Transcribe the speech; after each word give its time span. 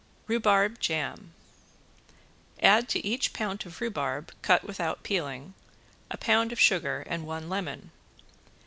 ~RHUBARB 0.27 0.79
JAM~ 0.79 1.35
Add 2.59 2.89
to 2.89 3.05
each 3.05 3.33
pound 3.33 3.67
of 3.67 3.79
rhubarb 3.79 4.33
cut 4.41 4.63
without 4.63 5.03
peeling, 5.03 5.53
a 6.09 6.17
pound 6.17 6.51
of 6.51 6.59
sugar 6.59 7.03
and 7.05 7.23
one 7.27 7.49
lemon. 7.49 7.91